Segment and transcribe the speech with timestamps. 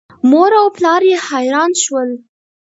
[0.29, 2.09] مور او پلار یې حیران شول.